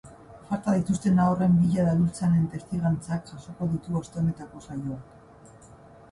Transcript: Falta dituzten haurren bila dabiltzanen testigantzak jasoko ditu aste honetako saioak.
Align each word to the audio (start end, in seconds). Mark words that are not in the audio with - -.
Falta 0.45 0.71
dituzten 0.75 1.19
haurren 1.25 1.51
bila 1.57 1.83
dabiltzanen 1.87 2.47
testigantzak 2.53 3.29
jasoko 3.33 3.67
ditu 3.75 3.99
aste 4.01 4.19
honetako 4.23 4.63
saioak. 4.69 5.69